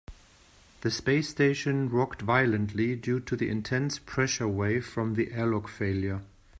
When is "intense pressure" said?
3.51-4.47